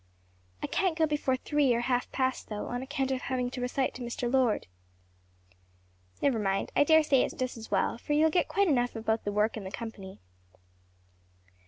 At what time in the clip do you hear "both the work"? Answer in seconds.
9.05-9.57